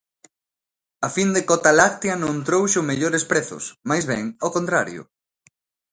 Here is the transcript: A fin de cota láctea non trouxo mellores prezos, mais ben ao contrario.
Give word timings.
A 1.07 1.09
fin 1.15 1.29
de 1.35 1.41
cota 1.49 1.71
láctea 1.81 2.15
non 2.23 2.35
trouxo 2.47 2.87
mellores 2.89 3.23
prezos, 3.31 3.63
mais 3.89 4.03
ben 4.11 4.25
ao 4.43 4.53
contrario. 4.57 5.01